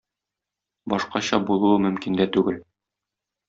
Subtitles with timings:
[0.93, 2.61] Башкача булуы мөмкин дә түгел.